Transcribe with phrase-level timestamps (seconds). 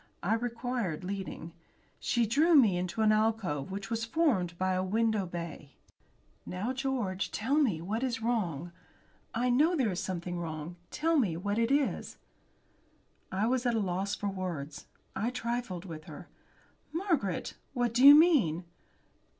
[0.23, 1.53] I required leading.
[1.99, 5.75] She drew me into an alcove, which was formed by a window bay.
[6.43, 8.71] "Now, George, tell me what is wrong.
[9.35, 10.75] I know there is something wrong.
[10.89, 12.17] Tell me what it is."
[13.31, 14.87] I was at a loss for words.
[15.15, 16.27] I trifled with her.
[16.91, 17.53] "Margaret!
[17.75, 18.63] What do you mean?"